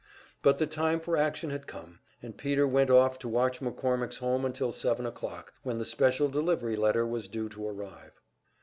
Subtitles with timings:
[0.41, 4.45] But the time for action had come, and Peter went off to watch McCormick's home
[4.45, 8.19] until seven o'clock, when the special delivery letter was due to arrive.